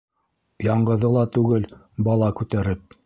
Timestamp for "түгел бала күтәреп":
1.37-2.99